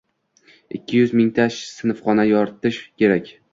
Ikki 0.79 1.01
yuz 1.01 1.13
mingta 1.19 1.47
sinfxonani 1.59 2.27
yoritish 2.35 2.83
kerak. 3.05 3.33